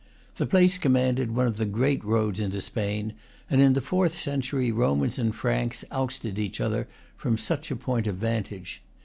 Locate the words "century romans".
4.17-5.19